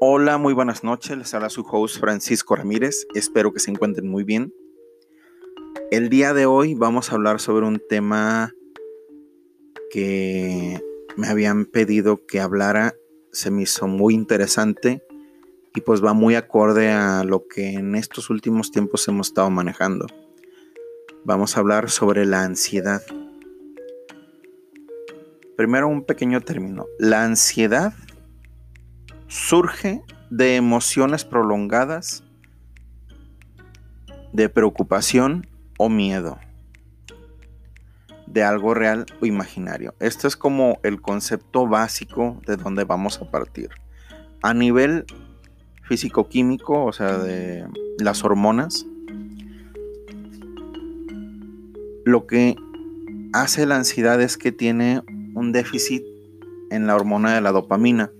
[0.00, 1.18] Hola, muy buenas noches.
[1.18, 3.08] Les habla su host Francisco Ramírez.
[3.14, 4.54] Espero que se encuentren muy bien.
[5.90, 8.54] El día de hoy vamos a hablar sobre un tema
[9.90, 10.80] que
[11.16, 12.94] me habían pedido que hablara.
[13.32, 15.02] Se me hizo muy interesante
[15.74, 20.06] y pues va muy acorde a lo que en estos últimos tiempos hemos estado manejando.
[21.24, 23.02] Vamos a hablar sobre la ansiedad.
[25.56, 26.86] Primero un pequeño término.
[27.00, 27.94] La ansiedad
[29.28, 32.24] surge de emociones prolongadas,
[34.32, 35.46] de preocupación
[35.78, 36.38] o miedo,
[38.26, 39.94] de algo real o imaginario.
[40.00, 43.70] Esto es como el concepto básico de donde vamos a partir.
[44.42, 45.04] A nivel
[45.84, 47.66] físico-químico, o sea, de
[47.98, 48.86] las hormonas,
[52.04, 52.56] lo que
[53.34, 55.02] hace la ansiedad es que tiene
[55.34, 56.02] un déficit
[56.70, 58.10] en la hormona de la dopamina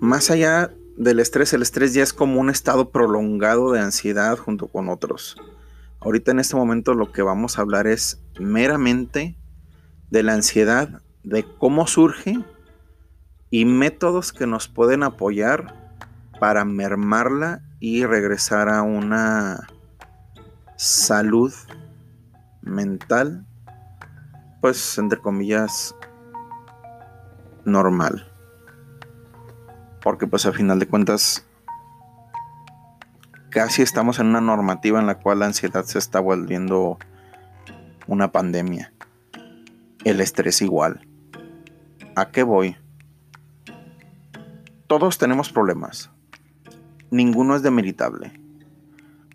[0.00, 4.66] Más allá del estrés, el estrés ya es como un estado prolongado de ansiedad junto
[4.68, 5.36] con otros.
[6.00, 9.38] Ahorita en este momento lo que vamos a hablar es meramente
[10.10, 12.38] de la ansiedad, de cómo surge
[13.48, 15.94] y métodos que nos pueden apoyar
[16.38, 19.66] para mermarla y regresar a una
[20.76, 21.54] salud
[22.60, 23.46] mental,
[24.60, 25.94] pues entre comillas,
[27.64, 28.35] normal
[30.06, 31.44] porque pues a final de cuentas
[33.50, 36.96] casi estamos en una normativa en la cual la ansiedad se está volviendo
[38.06, 38.92] una pandemia.
[40.04, 41.04] El estrés igual.
[42.14, 42.76] ¿A qué voy?
[44.86, 46.12] Todos tenemos problemas.
[47.10, 48.40] Ninguno es demeritable.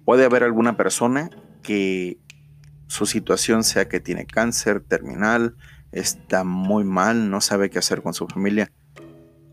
[0.05, 1.31] Puede haber alguna persona
[1.63, 2.17] que
[2.87, 5.57] su situación sea que tiene cáncer terminal,
[5.91, 8.71] está muy mal, no sabe qué hacer con su familia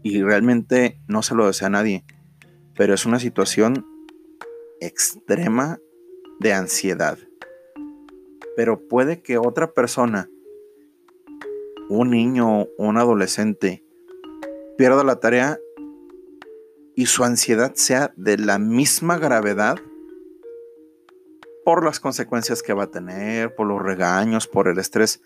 [0.02, 2.04] y realmente no se lo desea a nadie,
[2.76, 3.86] pero es una situación
[4.80, 5.80] extrema
[6.40, 7.18] de ansiedad.
[8.56, 10.30] Pero puede que otra persona,
[11.88, 13.84] un niño o un adolescente,
[14.76, 15.58] pierda la tarea
[16.94, 19.76] y su ansiedad sea de la misma gravedad
[21.64, 25.20] por las consecuencias que va a tener, por los regaños, por el estrés,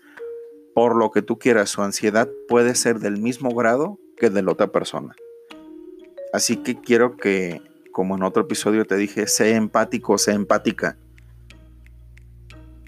[0.75, 4.51] por lo que tú quieras, su ansiedad puede ser del mismo grado que de la
[4.51, 5.15] otra persona.
[6.33, 10.97] Así que quiero que, como en otro episodio te dije, sé empático, sé empática.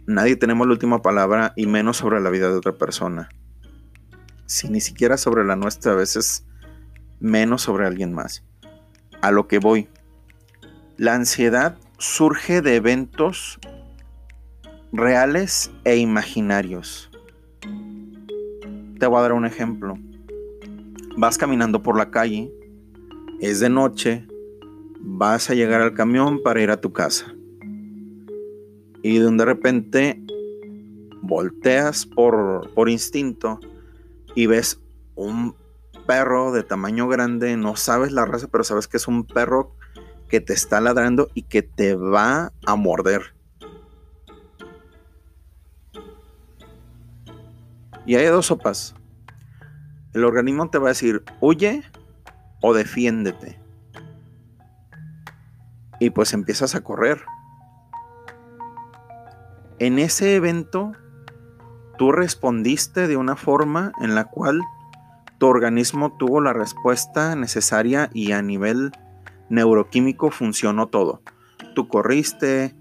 [0.08, 3.30] Nadie tenemos la última palabra y menos sobre la vida de otra persona.
[4.46, 6.46] Si ni siquiera sobre la nuestra, a veces
[7.20, 8.44] menos sobre alguien más.
[9.22, 9.90] A lo que voy.
[10.98, 13.60] La ansiedad surge de eventos
[14.92, 17.10] reales e imaginarios.
[19.00, 19.98] Te voy a dar un ejemplo
[21.18, 22.52] vas caminando por la calle,
[23.40, 24.28] es de noche,
[25.00, 27.34] vas a llegar al camión para ir a tu casa.
[29.02, 30.22] Y de repente
[31.22, 33.60] volteas por, por instinto
[34.36, 34.82] y ves
[35.16, 35.56] un
[36.08, 39.76] perro de tamaño grande, no sabes la raza, pero sabes que es un perro
[40.28, 43.34] que te está ladrando y que te va a morder.
[48.06, 48.96] Y hay dos sopas.
[50.16, 51.84] El organismo te va a decir, huye
[52.62, 53.60] o defiéndete.
[56.00, 57.22] Y pues empiezas a correr.
[59.78, 60.94] En ese evento,
[61.98, 64.62] tú respondiste de una forma en la cual
[65.38, 68.94] tu organismo tuvo la respuesta necesaria y a nivel
[69.50, 71.22] neuroquímico funcionó todo.
[71.76, 72.74] Tú corriste,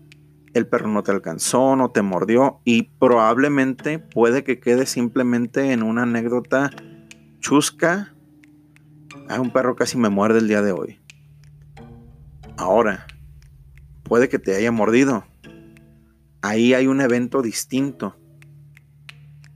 [0.53, 5.83] el perro no te alcanzó, no te mordió y probablemente puede que quede simplemente en
[5.83, 6.71] una anécdota
[7.45, 8.15] chusca.
[9.29, 10.99] a un perro casi me muerde el día de hoy.
[12.57, 13.07] Ahora,
[14.03, 15.25] puede que te haya mordido.
[16.41, 18.17] Ahí hay un evento distinto.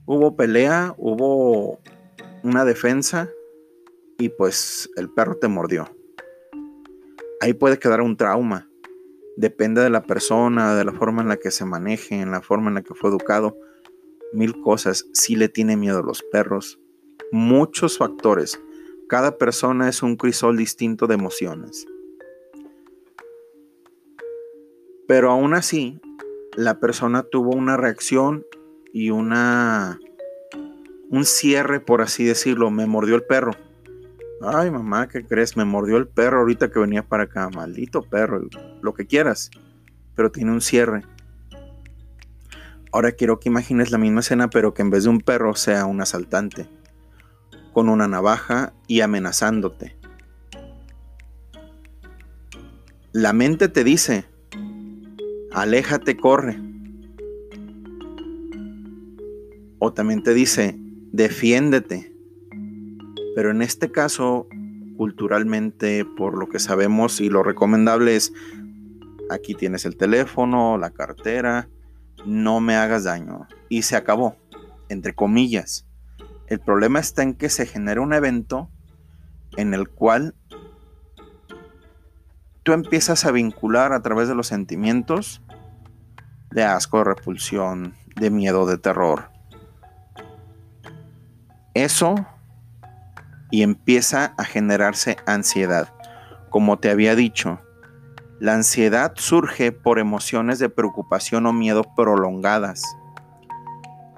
[0.05, 1.81] Hubo pelea, hubo
[2.43, 3.31] una defensa
[4.19, 5.89] y pues el perro te mordió.
[7.41, 8.69] Ahí puede quedar un trauma.
[9.39, 12.69] Depende de la persona, de la forma en la que se maneje, en la forma
[12.69, 13.57] en la que fue educado.
[14.35, 15.07] mil cosas.
[15.15, 16.79] Si le tiene miedo a los perros,
[17.33, 18.61] muchos factores.
[19.09, 21.87] Cada persona es un crisol distinto de emociones.
[25.07, 26.01] Pero aún así,
[26.57, 28.45] la persona tuvo una reacción
[28.93, 29.99] y una
[31.11, 32.71] un cierre, por así decirlo.
[32.71, 33.53] Me mordió el perro.
[34.43, 35.57] Ay, mamá, ¿qué crees?
[35.57, 37.49] Me mordió el perro ahorita que venía para acá.
[37.49, 38.47] Maldito perro,
[38.83, 39.51] lo que quieras.
[40.15, 41.03] Pero tiene un cierre.
[42.93, 45.87] Ahora quiero que imagines la misma escena, pero que en vez de un perro sea
[45.87, 46.69] un asaltante.
[47.79, 49.97] Con una navaja y amenazándote.
[53.13, 54.25] La mente te dice,
[55.53, 56.61] aléjate, corre.
[59.79, 60.77] O también te dice,
[61.13, 62.13] defiéndete.
[63.37, 64.49] Pero en este caso,
[64.97, 68.33] culturalmente, por lo que sabemos y lo recomendable es,
[69.31, 71.69] aquí tienes el teléfono, la cartera,
[72.27, 73.47] no me hagas daño.
[73.69, 74.35] Y se acabó,
[74.89, 75.88] entre comillas.
[76.49, 78.71] El problema está en que se genera un evento
[79.57, 80.35] en el cual
[82.63, 85.43] tú empiezas a vincular a través de los sentimientos
[86.51, 89.31] de asco, de repulsión, de miedo, de terror.
[91.75, 92.15] Eso
[93.51, 95.93] y empieza a generarse ansiedad.
[96.49, 97.61] Como te había dicho,
[98.41, 102.85] la ansiedad surge por emociones de preocupación o miedo prolongadas.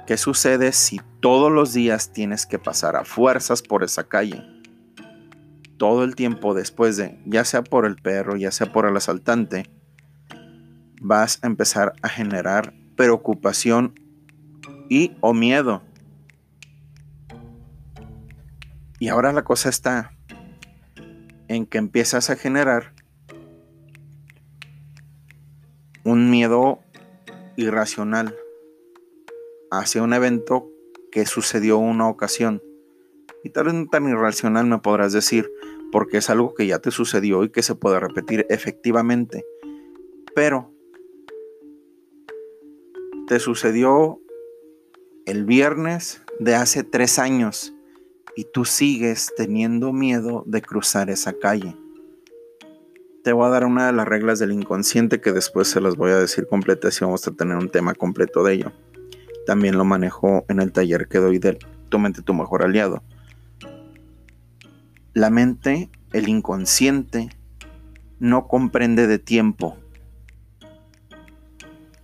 [0.07, 4.45] ¿Qué sucede si todos los días tienes que pasar a fuerzas por esa calle?
[5.77, 9.71] Todo el tiempo después de, ya sea por el perro, ya sea por el asaltante,
[11.01, 13.95] vas a empezar a generar preocupación
[14.89, 15.83] y o miedo.
[18.99, 20.13] Y ahora la cosa está
[21.49, 22.93] en que empiezas a generar
[26.05, 26.81] un miedo
[27.57, 28.35] irracional
[29.71, 30.71] hacia un evento
[31.11, 32.63] que sucedió una ocasión.
[33.43, 35.51] Y tal vez no tan irracional me podrás decir,
[35.93, 39.45] porque es algo que ya te sucedió y que se puede repetir efectivamente.
[40.35, 40.73] Pero
[43.27, 44.21] te sucedió
[45.27, 47.73] el viernes de hace tres años
[48.37, 51.77] y tú sigues teniendo miedo de cruzar esa calle.
[53.23, 56.11] Te voy a dar una de las reglas del inconsciente que después se las voy
[56.11, 58.73] a decir completas y vamos a tener un tema completo de ello.
[59.51, 61.59] También lo manejo en el taller que doy de
[61.89, 63.03] Tu mente, tu mejor aliado.
[65.13, 67.31] La mente, el inconsciente,
[68.21, 69.77] no comprende de tiempo.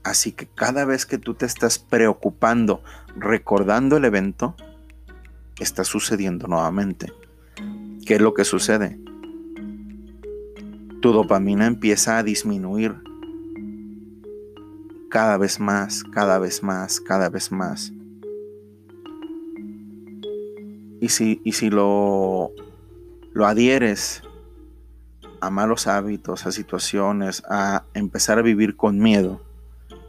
[0.02, 2.82] Así que cada vez que tú te estás preocupando,
[3.14, 4.56] recordando el evento,
[5.60, 7.12] está sucediendo nuevamente.
[8.04, 8.98] ¿Qué es lo que sucede?
[11.00, 12.96] tu dopamina empieza a disminuir
[15.10, 17.92] cada vez más, cada vez más, cada vez más.
[21.00, 22.50] Y si, y si lo,
[23.32, 24.22] lo adhieres
[25.40, 29.40] a malos hábitos, a situaciones, a empezar a vivir con miedo,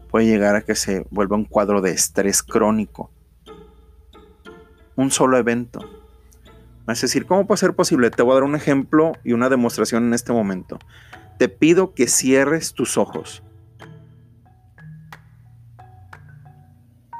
[0.10, 3.12] puede llegar a que se vuelva un cuadro de estrés crónico.
[4.96, 5.82] Un solo evento
[6.94, 8.10] es decir, ¿cómo puede ser posible?
[8.12, 10.80] Te voy a dar un ejemplo y una demostración en este momento.
[11.38, 13.44] Te pido que cierres tus ojos.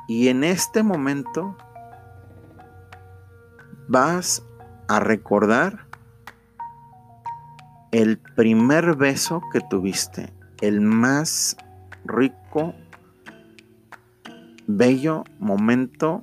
[0.08, 1.58] Y en este momento
[3.88, 4.44] vas
[4.88, 5.88] a recordar
[7.92, 11.58] el primer beso que tuviste, el más
[12.06, 12.74] rico,
[14.68, 16.22] bello momento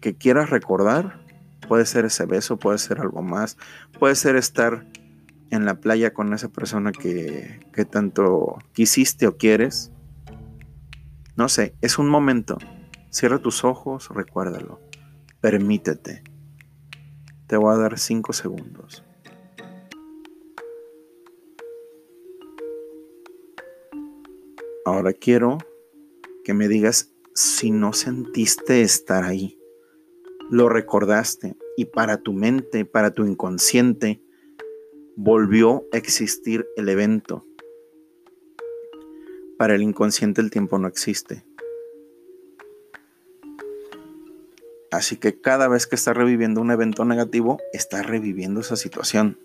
[0.00, 1.24] que quieras recordar
[1.68, 3.56] Puede ser ese beso, puede ser algo más,
[3.98, 4.86] puede ser estar
[5.50, 7.60] en la playa con esa persona que,
[7.90, 9.90] tanto quisiste o quieres.
[11.36, 12.58] No sé, es un momento.
[13.10, 14.80] Cierra tus ojos, recuérdalo.
[15.40, 16.22] Permítete.
[17.46, 19.04] Te voy a dar cinco segundos.
[24.86, 25.58] Ahora quiero
[26.44, 29.58] que me digas si no sentiste estar ahí
[30.50, 34.22] lo recordaste y para tu mente, para tu inconsciente,
[35.16, 37.46] volvió a existir el evento.
[39.64, 41.42] Para el inconsciente el tiempo no existe.
[44.90, 49.38] Así que cada vez que estás reviviendo un evento negativo, estás reviviendo esa situación.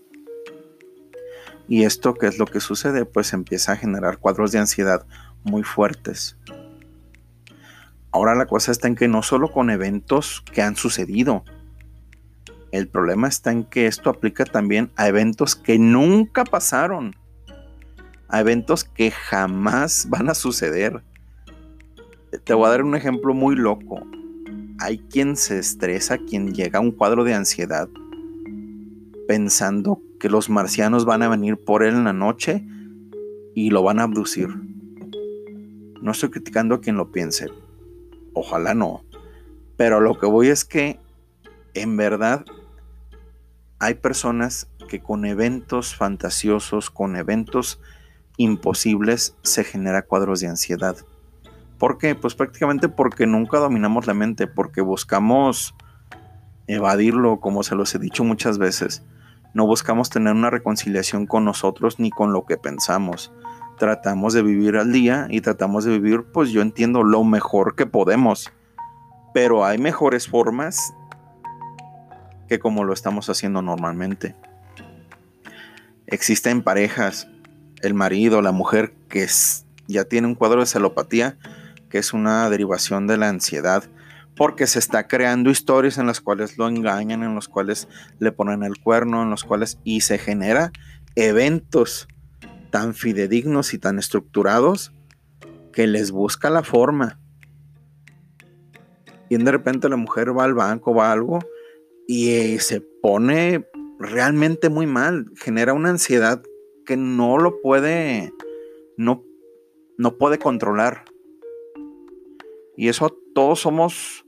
[1.70, 3.06] Y esto, ¿qué es lo que sucede?
[3.06, 5.08] Pues empieza a generar cuadros de ansiedad
[5.44, 6.38] muy fuertes.
[8.12, 11.46] Ahora la cosa está en que no solo con eventos que han sucedido,
[12.74, 17.16] el problema está en que esto aplica también a eventos que nunca pasaron,
[18.30, 21.04] a eventos que jamás van a suceder.
[22.44, 24.02] te voy a dar un ejemplo muy loco.
[24.80, 27.90] Hay quien se estresa, quien llega a un cuadro de ansiedad
[29.30, 32.66] pensando que los marcianos van a venir por él en la noche
[33.54, 34.48] y lo van a abducir.
[36.02, 37.46] No estoy criticando a quien lo piense.
[38.34, 39.04] Ojalá no.
[39.78, 41.00] Pero lo que voy es que
[41.76, 42.44] en verdad
[43.78, 47.80] hay personas que con eventos fantasiosos, con eventos
[48.40, 50.96] imposibles, se genera cuadros de ansiedad.
[51.78, 52.16] ¿Por qué?
[52.16, 55.76] Pues prácticamente porque nunca dominamos la mente, porque buscamos
[56.68, 59.04] evadirlo, como se los he dicho muchas veces.
[59.54, 63.34] No buscamos tener una reconciliación con nosotros ni con lo que pensamos.
[63.78, 67.86] Tratamos de vivir al día y tratamos de vivir, pues yo entiendo, lo mejor que
[67.86, 68.54] podemos.
[69.34, 70.94] Pero hay mejores formas
[72.48, 74.34] que como lo estamos haciendo normalmente.
[76.08, 77.28] Existen parejas,
[77.82, 79.28] el marido, la mujer, que
[79.88, 81.38] ya tiene un cuadro de celopatía
[81.90, 83.84] que es una derivación de la ansiedad,
[84.36, 88.64] porque se está creando historias en las cuales lo engañan, en los cuales le ponen
[88.64, 90.72] el cuerno, en los cuales y se genera
[91.16, 92.08] eventos
[92.70, 94.94] tan fidedignos y tan estructurados
[95.74, 97.20] que les busca la forma.
[99.28, 101.40] Y de repente la mujer va al banco, va a algo
[102.08, 103.68] y eh, se pone
[104.00, 106.42] realmente muy mal, genera una ansiedad
[106.90, 108.34] que no lo puede,
[108.98, 109.24] no,
[110.00, 111.06] no puede controlar.
[112.76, 114.26] Y eso todos somos,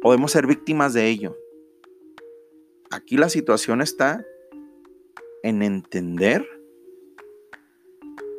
[0.00, 1.36] podemos ser víctimas de ello.
[2.92, 4.24] Aquí la situación está
[5.42, 6.46] en entender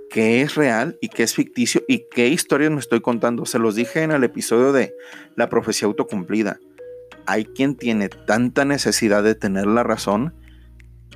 [0.09, 3.45] qué es real y qué es ficticio y qué historias me estoy contando.
[3.45, 4.95] Se los dije en el episodio de
[5.35, 6.61] La profecía autocumplida.
[7.25, 10.33] Hay quien tiene tanta necesidad de tener la razón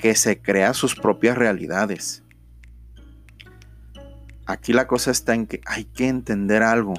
[0.02, 2.24] que se crea sus propias realidades.
[4.46, 6.96] Aquí la cosa está en que hay que entender algo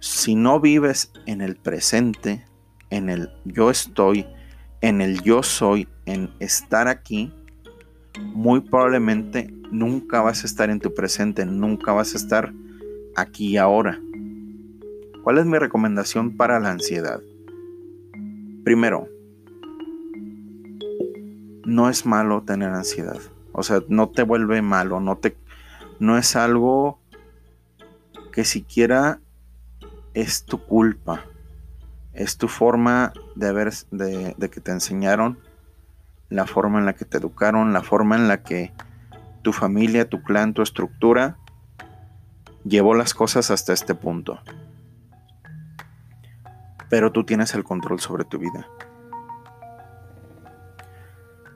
[0.00, 2.44] si no vives en el presente,
[2.88, 4.26] en el yo estoy,
[4.80, 7.32] en el yo soy, en estar aquí,
[8.18, 12.52] muy probablemente nunca vas a estar en tu presente, nunca vas a estar
[13.14, 14.00] aquí y ahora.
[15.22, 17.20] ¿Cuál es mi recomendación para la ansiedad?
[18.64, 19.06] Primero,
[21.70, 23.20] no es malo tener ansiedad.
[23.52, 25.36] O sea, no te vuelve malo, no te
[25.98, 26.98] no es algo
[28.32, 29.20] que siquiera
[30.14, 31.24] es tu culpa,
[32.14, 35.38] es tu forma de, ver, de, de que te enseñaron,
[36.30, 38.72] la forma en la que te educaron, la forma en la que
[39.42, 41.36] tu familia, tu clan, tu estructura
[42.64, 44.40] llevó las cosas hasta este punto.
[46.88, 48.66] Pero tú tienes el control sobre tu vida.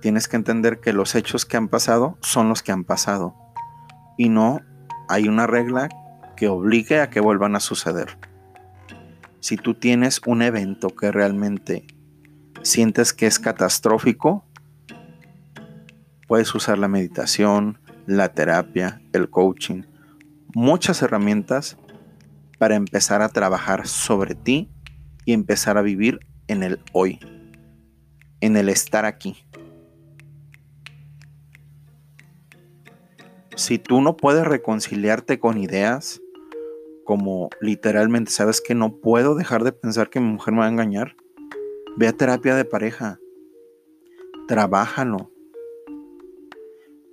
[0.04, 3.34] Tienes que entender que los hechos que han pasado son los que han pasado.
[4.18, 4.61] Y no
[5.08, 5.88] hay una regla
[6.37, 8.16] que obligue a que vuelvan a suceder
[9.44, 11.87] si tú tienes un evento que realmente
[12.62, 14.42] sientes que es catastrófico,
[16.26, 19.82] puedes usar la meditación, la terapia, el coaching,
[20.54, 21.76] muchas herramientas
[22.58, 24.70] para empezar a trabajar sobre ti
[25.26, 27.18] y empezar a vivir en el hoy,
[28.40, 29.44] en el estar aquí.
[33.64, 36.21] Si tú no puedes reconciliarte con ideas,
[37.04, 40.68] como literalmente, ¿sabes que no puedo dejar de pensar que mi mujer me va a
[40.68, 41.16] engañar?
[41.97, 43.21] Ve a terapia de pareja.
[44.49, 45.30] Trabájalo.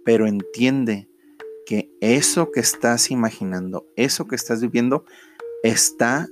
[0.03, 1.07] Pero entiende
[1.65, 5.05] que eso que estás imaginando, eso que estás viviendo,
[5.63, 6.27] está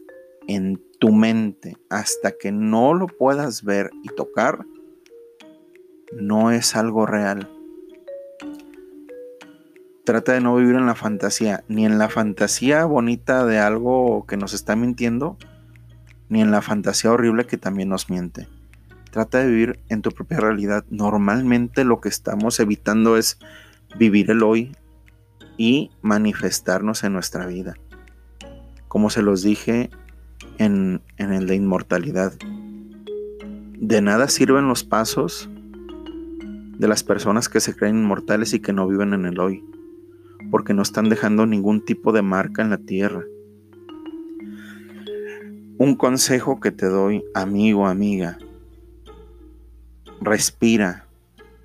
[0.49, 1.77] en tu mente.
[1.89, 4.65] Hasta que no lo puedas ver y tocar,
[6.11, 7.49] no es algo real.
[10.09, 14.37] Trata de no vivir en la fantasía, ni en la fantasía bonita de algo que
[14.37, 15.37] nos está mintiendo,
[16.29, 18.47] ni en la fantasía horrible que también nos miente.
[19.11, 20.83] Trata de vivir en tu propia realidad.
[20.89, 23.37] Normalmente lo que estamos evitando es
[23.99, 24.75] vivir el hoy
[25.59, 27.75] y manifestarnos en nuestra vida.
[28.87, 29.91] Como se los dije
[30.57, 32.33] en, el de inmortalidad.
[33.77, 35.51] De nada sirven los pasos
[36.79, 39.63] de las personas que se creen inmortales y que no viven en el hoy
[40.51, 43.23] porque no están dejando ningún tipo de marca en la tierra.
[45.77, 48.37] Un consejo que te doy, amigo, amiga,
[50.21, 51.05] respira,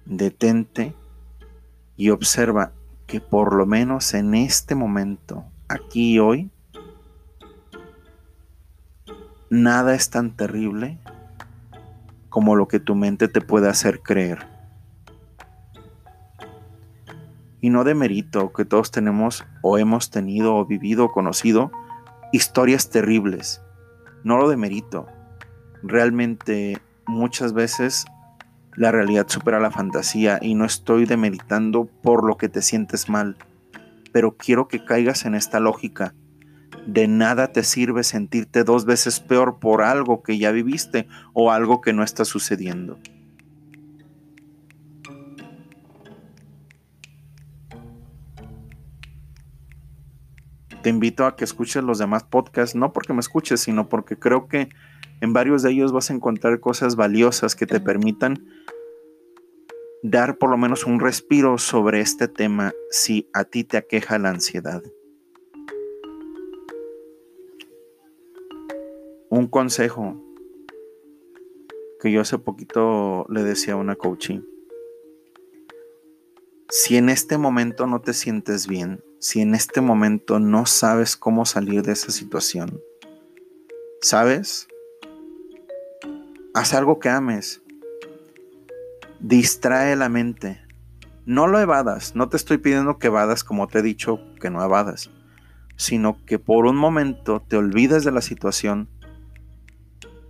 [0.05, 0.95] detente
[1.97, 2.73] y observa
[3.07, 6.51] que por lo menos en este momento, aquí y hoy,
[9.51, 10.99] nada es tan terrible
[12.29, 14.54] como lo que tu mente te puede hacer creer.
[17.65, 21.73] Y no de mérito que todos tenemos o hemos tenido o vivido o conocido
[22.31, 23.63] historias terribles.
[24.23, 25.07] No lo demerito.
[25.83, 28.05] Realmente muchas veces
[28.77, 33.39] la realidad supera la fantasía y no estoy demeritando por lo que te sientes mal,
[34.13, 36.13] pero quiero que caigas en esta lógica.
[36.87, 41.81] De nada te sirve sentirte dos veces peor por algo que ya viviste o algo
[41.81, 42.99] que no está sucediendo.
[50.85, 54.49] Te invito a que escuches los demás podcasts, no porque me escuches, sino porque creo
[54.49, 54.69] que
[55.23, 58.47] en varios de ellos vas a encontrar cosas valiosas que te permitan
[60.03, 64.29] dar por lo menos un respiro sobre este tema si a ti te aqueja la
[64.29, 64.83] ansiedad.
[69.31, 70.23] Un consejo
[71.99, 74.43] que yo hace poquito le decía a una coaching.
[76.69, 81.47] Si en este momento no te sientes bien, si en este momento no sabes cómo
[81.47, 82.83] salir de esa situación,
[84.03, 84.69] ¿sabes?
[86.53, 87.63] Haz algo que ames.
[89.21, 90.61] Distrae la mente.
[91.25, 92.15] No lo evadas.
[92.15, 95.09] No te estoy pidiendo que evadas como te he dicho que no evadas.
[95.75, 98.91] Sino que por un momento te olvides de la situación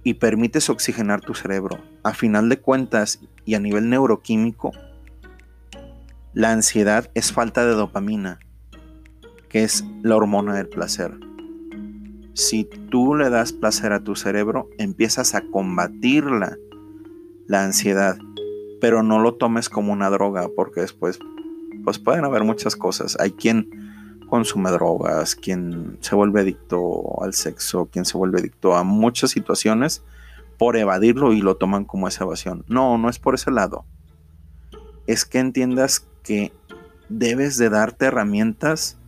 [0.04, 1.80] y permites oxigenar tu cerebro.
[2.04, 4.70] A final de cuentas y a nivel neuroquímico,
[6.32, 8.38] la ansiedad es falta de dopamina
[9.54, 11.16] que es la hormona del placer.
[12.32, 16.58] Si tú le das placer a tu cerebro, empiezas a combatirla,
[17.46, 18.18] la ansiedad,
[18.80, 21.20] pero no lo tomes como una droga, porque después
[21.84, 23.16] pues pueden haber muchas cosas.
[23.20, 28.82] Hay quien consume drogas, quien se vuelve adicto al sexo, quien se vuelve adicto a
[28.82, 30.02] muchas situaciones
[30.58, 32.64] por evadirlo y lo toman como esa evasión.
[32.66, 33.84] No, no es por ese lado.
[35.06, 36.50] Es que entiendas que
[37.08, 38.98] debes de darte herramientas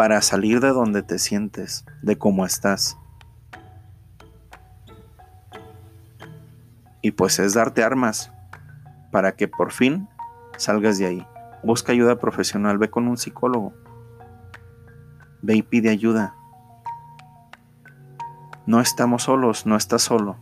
[0.00, 2.96] para salir de donde te sientes, de cómo estás.
[7.02, 8.32] Y pues es darte armas
[9.12, 10.08] para que por fin
[10.56, 11.26] salgas de ahí.
[11.62, 13.74] Busca ayuda profesional, ve con un psicólogo.
[15.42, 16.34] Ve y pide ayuda.
[18.64, 20.38] No estamos solos, no estás solo.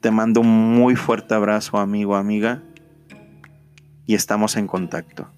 [0.00, 2.64] Te mando un muy fuerte abrazo, amigo, amiga,
[4.06, 5.28] y estamos en contacto.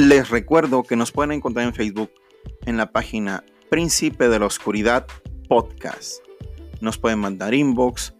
[0.00, 2.10] Les recuerdo que nos pueden encontrar en Facebook
[2.64, 5.06] en la página Príncipe de la Oscuridad
[5.46, 6.22] Podcast.
[6.80, 8.14] Nos pueden mandar inbox,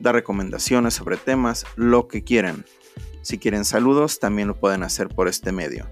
[0.00, 2.64] dar recomendaciones sobre temas, lo que quieran.
[3.22, 5.88] Si quieren saludos, también lo pueden hacer por este medio.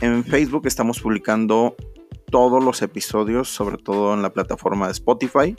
[0.00, 1.74] En Facebook estamos publicando
[2.30, 5.56] todos los episodios, sobre todo en la plataforma de Spotify.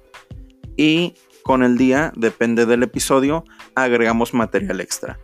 [0.78, 3.44] Y con el día, depende del episodio,
[3.76, 5.20] agregamos material extra.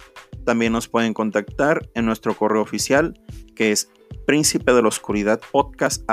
[0.46, 3.20] También nos pueden contactar en nuestro correo oficial
[3.56, 3.90] que es
[4.26, 6.04] príncipe de la oscuridad podcast.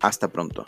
[0.00, 0.64] Hasta pronto.